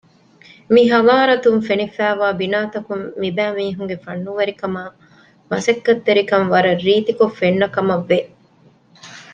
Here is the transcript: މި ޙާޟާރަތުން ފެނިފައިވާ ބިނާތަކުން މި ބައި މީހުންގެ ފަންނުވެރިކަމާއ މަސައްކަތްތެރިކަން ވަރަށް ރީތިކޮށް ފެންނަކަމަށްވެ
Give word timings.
މި 0.73 0.81
ޙާޟާރަތުން 0.91 1.59
ފެނިފައިވާ 1.67 2.27
ބިނާތަކުން 2.39 3.03
މި 3.21 3.29
ބައި 3.37 3.53
މީހުންގެ 3.57 3.97
ފަންނުވެރިކަމާއ 4.05 4.93
މަސައްކަތްތެރިކަން 5.49 6.47
ވަރަށް 6.53 6.81
ރީތިކޮށް 6.85 7.37
ފެންނަކަމަށްވެ 7.39 8.19